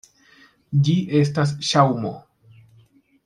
Ĝi 0.87 0.95
estas 1.19 1.53
ŝaŭmo. 1.71 2.13